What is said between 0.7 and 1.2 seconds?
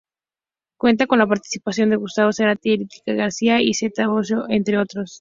Cuenta con